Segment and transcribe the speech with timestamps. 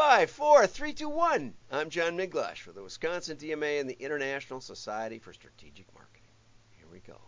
[0.00, 1.52] five, four, three, two, one.
[1.70, 6.30] I'm John Miglautsch for the Wisconsin DMA and the International Society for Strategic Marketing.
[6.78, 7.20] Here we go.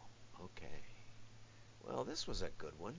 [0.43, 0.81] Okay.
[1.87, 2.95] Well, this was a good one.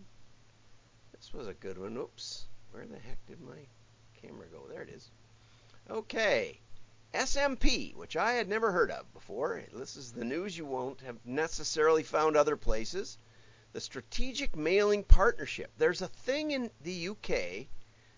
[1.13, 1.97] This was a good one.
[1.97, 2.45] Oops.
[2.69, 3.57] Where the heck did my
[4.21, 4.67] camera go?
[4.69, 5.09] There it is.
[5.89, 6.59] Okay.
[7.15, 9.63] SMP, which I had never heard of before.
[9.73, 13.17] This is the news you won't have necessarily found other places.
[13.71, 15.71] The Strategic Mailing Partnership.
[15.79, 17.65] There's a thing in the UK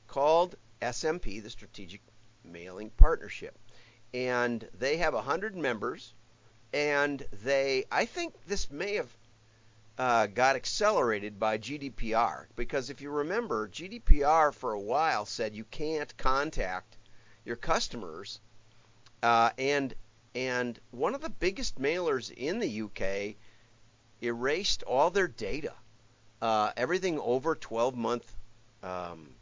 [0.08, 2.02] called SMP, the Strategic
[2.44, 3.58] Mailing Partnership.
[4.14, 6.14] And they have 100 members.
[6.74, 9.10] And they, I think this may have
[9.98, 12.46] uh, got accelerated by GDPR.
[12.56, 16.98] Because if you remember, GDPR for a while said you can't contact
[17.46, 18.40] your customers.
[19.24, 19.94] Uh, and
[20.36, 23.36] and one of the biggest mailers in the UK
[24.22, 25.74] erased all their data,
[26.42, 28.36] uh, everything over 12 month
[28.84, 29.35] um,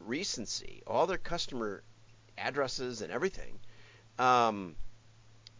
[0.00, 1.82] recency, all their customer
[2.36, 3.58] addresses and everything,
[4.18, 4.76] um,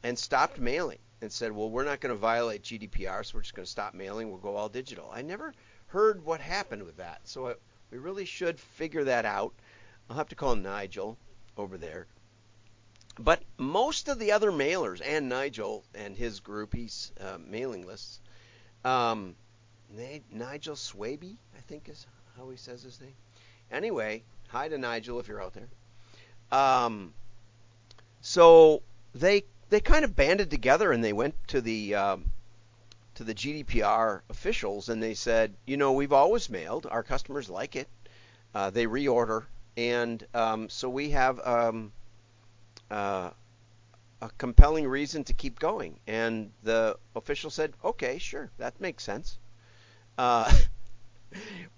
[0.03, 3.55] and stopped mailing and said, well, we're not going to violate GDPR, so we're just
[3.55, 4.31] going to stop mailing.
[4.31, 5.11] We'll go all digital.
[5.13, 5.53] I never
[5.89, 7.55] heard what happened with that, so I,
[7.91, 9.53] we really should figure that out.
[10.09, 11.19] I'll have to call Nigel
[11.57, 12.07] over there.
[13.19, 18.21] But most of the other mailers and Nigel and his group, he's uh, mailing lists.
[18.85, 19.35] Um,
[20.31, 23.17] Nigel Swaby, I think is how he says his name.
[23.71, 25.69] Anyway, hi to Nigel if you're out there.
[26.51, 27.13] Um,
[28.21, 28.83] so
[29.15, 32.33] they they kind of banded together and they went to the um,
[33.15, 36.87] to the GDPR officials and they said, you know, we've always mailed.
[36.87, 37.89] Our customers like it.
[38.55, 39.45] Uh, they reorder,
[39.77, 41.93] and um, so we have um,
[42.91, 43.31] uh,
[44.21, 46.01] a compelling reason to keep going.
[46.07, 49.39] And the official said, okay, sure, that makes sense.
[50.17, 50.51] Uh,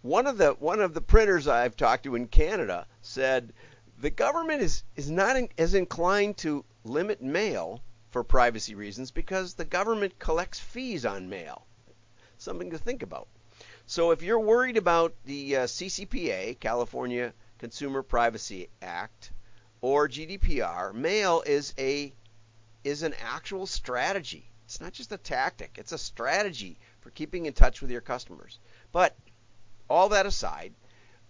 [0.02, 3.52] one of the one of the printers I've talked to in Canada said
[3.98, 9.54] the government is is not in, as inclined to limit mail for privacy reasons because
[9.54, 11.66] the government collects fees on mail.
[12.38, 13.28] Something to think about.
[13.86, 19.32] So if you're worried about the uh, CCPA, California Consumer Privacy Act,
[19.80, 22.12] or GDPR, mail is a
[22.84, 24.50] is an actual strategy.
[24.64, 28.58] It's not just a tactic, it's a strategy for keeping in touch with your customers.
[28.92, 29.16] But
[29.90, 30.72] all that aside,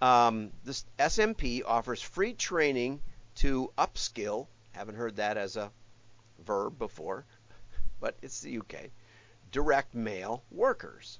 [0.02, 3.00] um, this SMP offers free training
[3.36, 4.46] to upskill.
[4.72, 5.72] Haven't heard that as a
[6.44, 7.24] verb before,
[8.00, 8.90] but it's the UK.
[9.50, 11.18] Direct mail workers.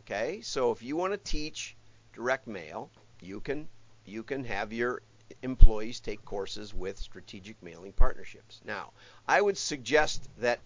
[0.00, 1.76] Okay, so if you want to teach
[2.12, 2.90] direct mail,
[3.22, 3.68] you can
[4.04, 5.02] you can have your
[5.42, 8.60] employees take courses with strategic mailing partnerships.
[8.64, 8.92] Now,
[9.28, 10.58] I would suggest that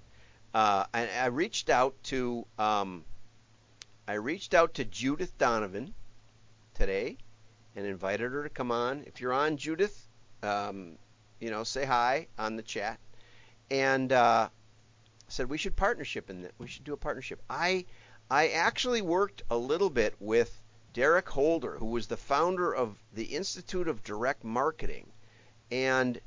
[0.55, 3.05] uh, I, I, reached out to um,
[4.09, 5.95] I reached out to Judith Donovan
[6.75, 7.17] today
[7.77, 9.05] and invited her to come on.
[9.07, 10.07] If you're on, Judith,
[10.43, 10.99] um,
[11.41, 12.99] you know, say hi on the chat.
[13.71, 14.49] And uh,
[15.29, 16.53] said we should partnership in that.
[16.59, 17.43] We should do a partnership.
[17.49, 17.87] I
[18.31, 20.61] I actually worked a little bit with
[20.93, 25.13] Derek Holder, who was the founder of the Institute of Direct Marketing,
[25.71, 26.21] and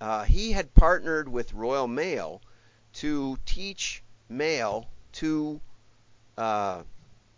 [0.00, 2.40] uh, he had partnered with Royal Mail
[2.94, 5.60] to teach mail to
[6.38, 6.82] uh,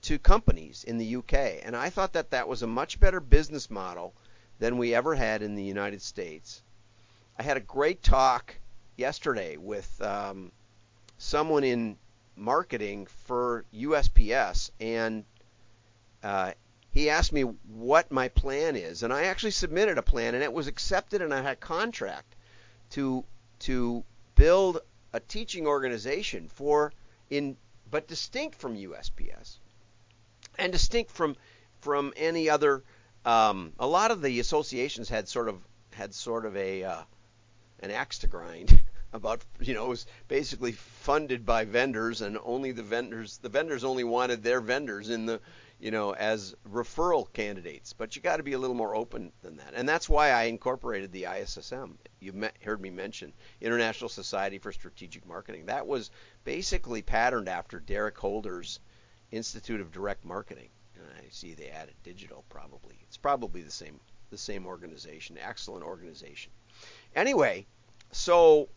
[0.05, 3.71] to companies in the UK, and I thought that that was a much better business
[3.71, 4.13] model
[4.59, 6.63] than we ever had in the United States.
[7.39, 8.55] I had a great talk
[8.97, 10.53] yesterday with um,
[11.17, 11.97] someone in
[12.37, 15.25] marketing for USPS, and
[16.23, 16.53] uh,
[16.91, 20.53] he asked me what my plan is, and I actually submitted a plan, and it
[20.53, 22.37] was accepted, and I had a contract
[22.91, 23.25] to
[23.61, 24.05] to
[24.35, 24.81] build
[25.15, 26.93] a teaching organization for
[27.31, 27.57] in
[27.91, 29.61] but distinct from USPS
[30.59, 31.37] and distinct from
[31.81, 32.83] from any other.
[33.25, 35.59] Um, a lot of the associations had sort of
[35.93, 37.03] had sort of a uh,
[37.81, 38.81] an axe to grind
[39.13, 43.85] about you know it was basically funded by vendors and only the vendors the vendors
[43.85, 45.41] only wanted their vendors in the
[45.79, 47.93] you know as referral candidates.
[47.93, 49.73] But you got to be a little more open than that.
[49.75, 54.73] And that's why I incorporated the ISSM you met, heard me mention International Society for
[54.73, 55.67] Strategic Marketing.
[55.67, 56.11] That was
[56.45, 58.81] basically patterned after Derek Holder's
[59.37, 60.69] Institute of Direct Marketing.
[60.97, 62.97] And I see they added digital probably.
[63.03, 64.01] It's probably the same
[64.31, 65.39] the same organization.
[65.39, 66.51] Excellent organization.
[67.15, 67.67] Anyway,
[68.11, 68.69] so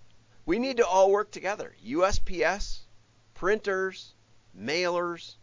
[0.46, 1.76] we need to all work together.
[1.86, 2.80] USPS,
[3.34, 4.14] printers,
[4.58, 5.36] mailers,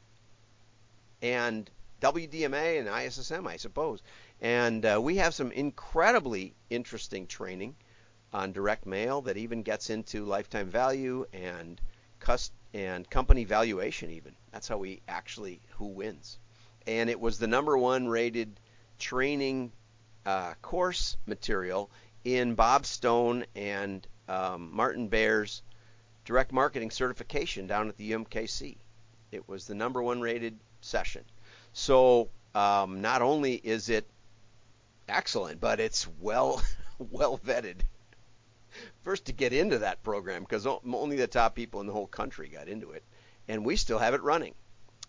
[1.23, 1.71] and
[2.01, 4.03] WDMA and ISSM, I suppose.
[4.41, 7.77] And uh, we have some incredibly interesting training
[8.33, 11.81] on direct mail that even gets into lifetime value and
[12.21, 14.35] cust- and company valuation even.
[14.55, 16.39] That's how we actually who wins.
[16.87, 18.61] And it was the number one rated
[19.01, 19.73] training
[20.25, 21.91] uh, course material
[22.23, 25.61] in Bob Stone and um, Martin Baier's
[26.25, 28.77] direct marketing certification down at the UMKC.
[29.33, 31.25] It was the number one rated session.
[31.73, 34.07] So um, not only is it
[35.09, 36.63] excellent, but it's well
[37.11, 37.81] well vetted.
[39.03, 42.47] First to get into that program because only the top people in the whole country
[42.47, 43.03] got into it,
[43.49, 44.55] and we still have it running.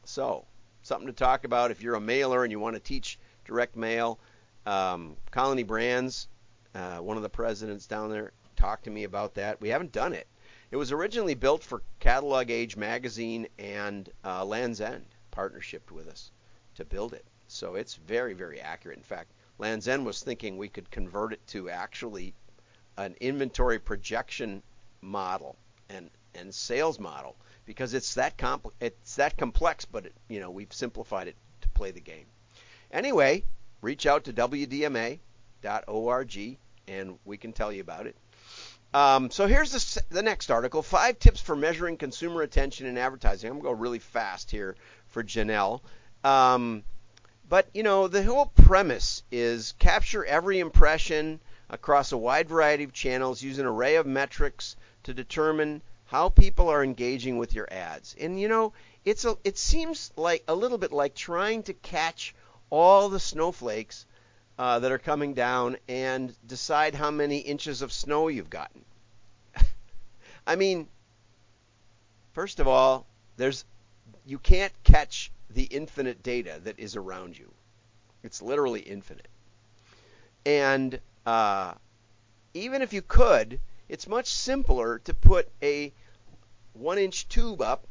[0.04, 0.46] So
[0.82, 4.20] something to talk about if you're a mailer and you want to teach direct mail.
[4.66, 6.28] Um, Colony Brands,
[6.74, 9.60] uh, one of the presidents down there, talked to me about that.
[9.62, 10.28] We haven't done it.
[10.72, 16.32] It was originally built for Catalog Age magazine and uh, Lands' End partnership with us
[16.76, 17.26] to build it.
[17.48, 18.98] So it's very, very accurate.
[18.98, 22.34] In fact, Lands' End was thinking we could convert it to actually
[22.98, 24.64] an inventory projection
[25.02, 25.56] model
[25.90, 27.36] and, and sales model
[27.66, 31.70] because it's that compl- it's that complex, but it, you know we've simplified it to
[31.70, 32.26] play the game.
[32.92, 33.44] Anyway,
[33.82, 35.20] reach out to wdma.org
[36.88, 38.16] and we can tell you about it.
[38.94, 43.50] Um, so here's the, the, next article: Five tips for measuring consumer attention in advertising.
[43.50, 44.76] I'm going to go really fast here
[45.08, 45.82] for Janelle.
[46.24, 46.84] Um,
[47.50, 51.40] but you know, the whole premise is capture every impression
[51.70, 56.70] across a wide variety of channels, use an array of metrics to determine how people
[56.70, 58.16] are engaging with your ads.
[58.20, 58.74] And you know,
[59.04, 62.36] it's a, it seems like a little bit like trying to catch
[62.70, 64.06] all the snowflakes
[64.58, 68.86] uh, that are coming down and decide how many inches of snow you've gotten.
[70.48, 70.88] I mean,
[72.34, 73.06] first of all,
[73.38, 73.66] there's
[74.26, 77.52] you can't catch the infinite data that is around you.
[78.24, 79.28] It's literally infinite.
[80.46, 81.74] And uh,
[82.54, 85.94] even if you could, it's much simpler to put a
[86.74, 87.88] one inch tube up,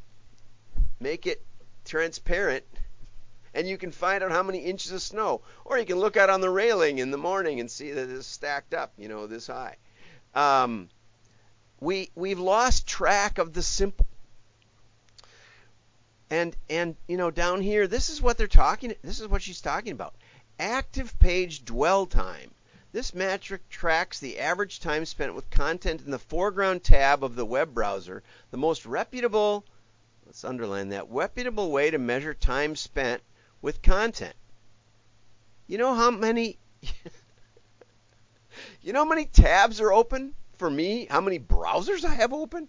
[1.00, 1.44] make it
[1.84, 2.64] transparent,
[3.54, 5.40] and you can find out how many inches of snow.
[5.64, 8.26] Or you can look out on the railing in the morning and see that it's
[8.26, 9.76] stacked up, you know, this high.
[10.34, 10.88] Um,
[11.80, 14.06] we we've lost track of the simple.
[16.30, 18.94] And and you know down here, this is what they're talking.
[19.02, 20.14] This is what she's talking about.
[20.58, 22.50] Active page dwell time.
[22.94, 27.44] This metric tracks the average time spent with content in the foreground tab of the
[27.44, 29.64] web browser, the most reputable,
[30.24, 33.20] let's underline that, reputable way to measure time spent
[33.60, 34.36] with content.
[35.66, 36.56] You know how many
[38.80, 41.08] You know how many tabs are open for me?
[41.10, 42.68] How many browsers I have open?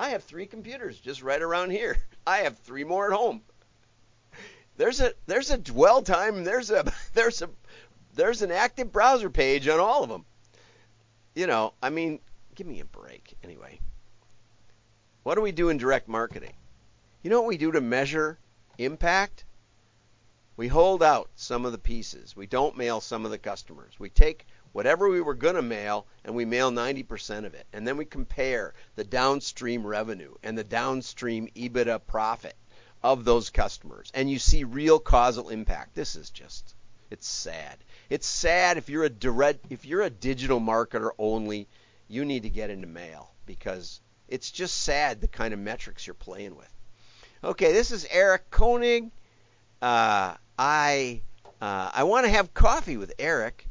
[0.00, 1.98] I have 3 computers just right around here.
[2.26, 3.42] I have 3 more at home.
[4.78, 7.50] There's a there's a dwell time, there's a there's a
[8.16, 10.24] there's an active browser page on all of them.
[11.34, 12.18] You know, I mean,
[12.54, 13.36] give me a break.
[13.44, 13.78] Anyway,
[15.22, 16.54] what do we do in direct marketing?
[17.22, 18.38] You know what we do to measure
[18.78, 19.44] impact?
[20.56, 22.34] We hold out some of the pieces.
[22.34, 23.92] We don't mail some of the customers.
[23.98, 27.66] We take whatever we were going to mail and we mail 90% of it.
[27.74, 32.56] And then we compare the downstream revenue and the downstream EBITDA profit
[33.02, 34.10] of those customers.
[34.14, 35.94] And you see real causal impact.
[35.94, 36.74] This is just,
[37.10, 37.76] it's sad.
[38.08, 41.68] It's sad if you're a direct if you're a digital marketer only,
[42.08, 46.14] you need to get into mail because it's just sad the kind of metrics you're
[46.14, 46.70] playing with.
[47.42, 49.10] Okay, this is Eric Koenig.
[49.82, 51.20] Uh, I
[51.60, 53.68] uh, I want to have coffee with Eric.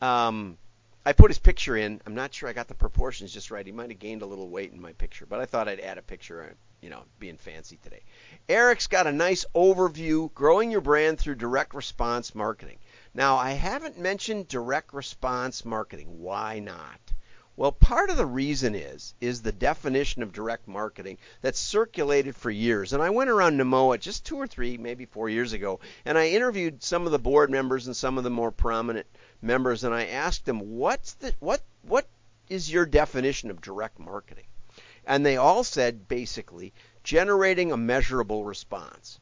[0.00, 0.58] Um,
[1.06, 2.00] I put his picture in.
[2.06, 3.64] I'm not sure I got the proportions just right.
[3.64, 5.98] He might have gained a little weight in my picture, but I thought I'd add
[5.98, 6.54] a picture.
[6.80, 8.02] You know, being fancy today.
[8.46, 12.76] Eric's got a nice overview, growing your brand through direct response marketing.
[13.16, 16.18] Now, I haven't mentioned direct response marketing.
[16.20, 17.00] Why not?
[17.56, 22.50] Well, part of the reason is is the definition of direct marketing that's circulated for
[22.50, 22.92] years.
[22.92, 26.30] And I went around NEMOA just two or three, maybe four years ago, and I
[26.30, 29.06] interviewed some of the board members and some of the more prominent
[29.40, 32.08] members, and I asked them, "What's the what what
[32.48, 34.46] is your definition of direct marketing?"
[35.06, 36.72] And they all said basically
[37.04, 39.20] generating a measurable response.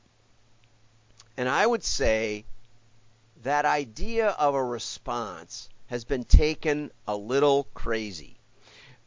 [1.37, 2.47] And I would say
[3.43, 8.37] that idea of a response has been taken a little crazy.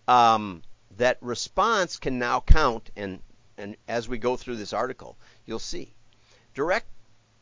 [0.07, 0.61] Um,
[0.97, 3.21] that response can now count, and,
[3.57, 5.93] and as we go through this article, you'll see.
[6.53, 6.87] Direct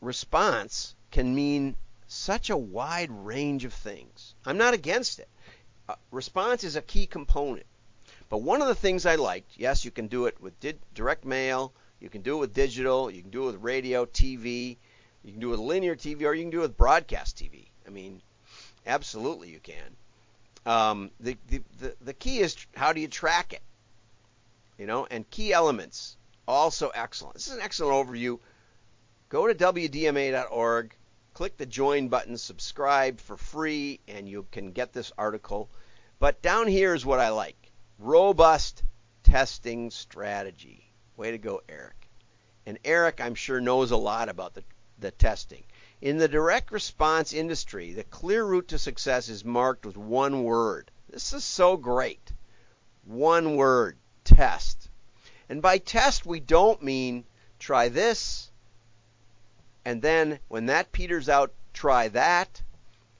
[0.00, 4.34] response can mean such a wide range of things.
[4.44, 5.28] I'm not against it.
[5.88, 7.66] Uh, response is a key component.
[8.28, 11.24] But one of the things I liked, yes, you can do it with di- direct
[11.24, 14.76] mail, you can do it with digital, you can do it with radio, TV,
[15.24, 17.66] you can do it with linear TV or you can do it with broadcast TV.
[17.86, 18.20] I mean,
[18.86, 19.96] absolutely you can.
[20.66, 23.62] Um, the, the, the, the key is how do you track it?
[24.78, 26.16] You know, and key elements,
[26.46, 27.34] also excellent.
[27.34, 28.38] This is an excellent overview.
[29.28, 30.94] Go to WDMA.org,
[31.32, 35.68] click the join button, subscribe for free, and you can get this article.
[36.18, 37.56] But down here is what I like
[37.98, 38.82] robust
[39.22, 40.92] testing strategy.
[41.16, 42.08] Way to go, Eric.
[42.66, 44.64] And Eric, I'm sure, knows a lot about the,
[44.98, 45.64] the testing.
[46.00, 50.90] In the direct response industry, the clear route to success is marked with one word.
[51.08, 52.32] This is so great.
[53.04, 54.88] One word test.
[55.48, 57.24] And by test, we don't mean
[57.58, 58.50] try this,
[59.84, 62.62] and then when that peters out, try that,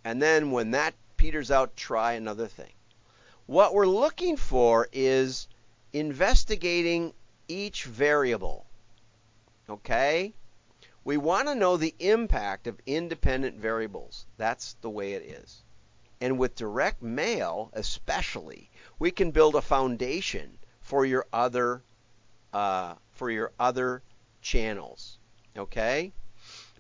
[0.05, 2.73] and then when that peters out, try another thing.
[3.47, 5.49] What we're looking for is
[5.93, 7.13] investigating
[7.49, 8.65] each variable.
[9.69, 10.35] Okay?
[11.05, 14.25] We want to know the impact of independent variables.
[14.39, 15.63] That's the way it is.
[16.21, 21.83] And with direct mail, especially, we can build a foundation for your other
[22.55, 24.03] uh, for your other
[24.41, 25.19] channels.
[25.57, 26.13] Okay?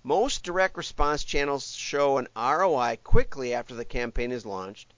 [0.02, 4.94] Most direct response channels show an ROI quickly after the campaign is launched,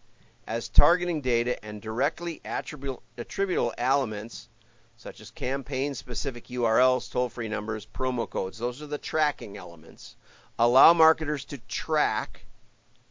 [0.47, 4.49] as targeting data and directly attributable elements,
[4.97, 10.17] such as campaign specific URLs, toll free numbers, promo codes, those are the tracking elements,
[10.59, 12.47] allow marketers to track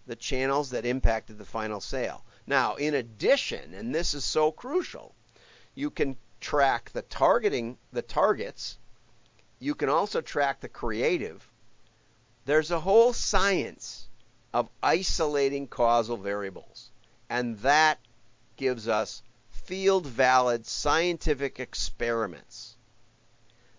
[0.07, 2.23] the channels that impacted the final sale.
[2.47, 5.15] Now, in addition, and this is so crucial,
[5.73, 8.77] you can track the targeting, the targets.
[9.59, 11.47] You can also track the creative
[12.45, 14.07] there's a whole science
[14.53, 16.91] of isolating causal variables,
[17.29, 17.99] and that
[18.55, 19.23] gives us
[19.65, 22.77] field valid scientific experiments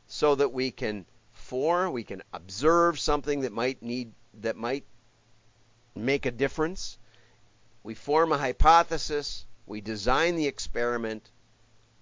[0.09, 4.85] so that we can form, we can observe something that might need that might
[5.95, 6.99] make a difference.
[7.83, 11.31] We form a hypothesis, we design the experiment,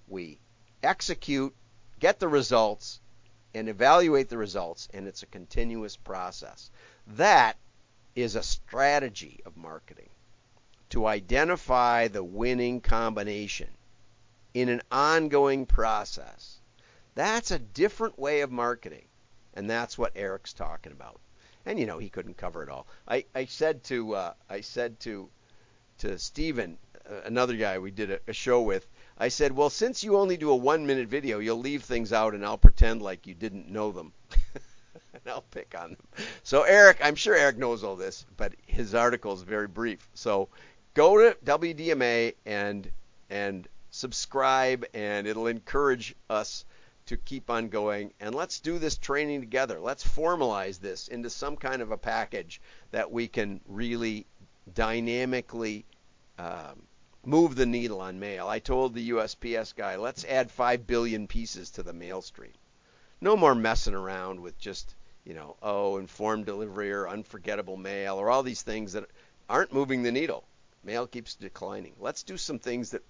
[0.09, 0.38] we
[0.83, 1.55] execute,
[2.00, 3.00] get the results,
[3.55, 6.71] and evaluate the results, and it's a continuous process.
[7.07, 7.57] That
[8.14, 10.09] is a strategy of marketing
[10.91, 13.69] to identify the winning combination
[14.53, 16.61] in an ongoing process.
[17.14, 19.07] That's a different way of marketing,
[19.55, 21.21] and that's what Eric's talking about.
[21.67, 22.87] And you know he couldn't cover it all.
[23.09, 25.29] I, I said to uh, I said to
[25.99, 26.76] to Stephen,
[27.09, 28.87] uh, another guy we did a, a show with,
[29.17, 32.35] I said, well, since you only do a one minute video, you'll leave things out
[32.35, 34.12] and I'll pretend like you didn't know them.
[35.12, 36.26] and I'll pick on them.
[36.43, 40.09] So, Eric, I'm sure Eric knows all this, but his article is very brief.
[40.14, 40.49] So,
[40.95, 42.91] go to WDMA and
[43.29, 46.65] and subscribe, and it'll encourage us
[47.07, 48.13] to keep on going.
[48.21, 49.79] And let's do this training together.
[49.79, 52.61] Let's formalize this into some kind of a package
[52.93, 54.27] that we can really
[54.73, 55.85] dynamically
[56.39, 56.83] um,
[57.25, 58.49] move the needle on mail.
[58.49, 62.53] I told the USPS guy, let's add 5 billion pieces to the mail stream.
[63.21, 68.31] No more messing around with just, you know, oh, informed delivery or unforgettable mail or
[68.31, 69.09] all these things that
[69.49, 70.45] aren't moving the needle.
[70.85, 71.95] Mail keeps declining.
[71.99, 73.03] Let's do some things that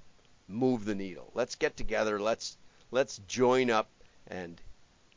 [0.48, 1.30] move the needle.
[1.34, 2.20] Let's get together.
[2.20, 2.56] Let's
[2.90, 3.90] let's join up
[4.28, 4.60] and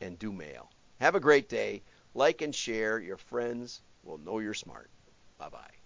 [0.02, 0.70] and do mail.
[1.00, 1.84] Have a great day.
[2.14, 3.00] Like and share.
[3.00, 4.90] Your friends will know you're smart.
[5.38, 5.78] Bye-bye.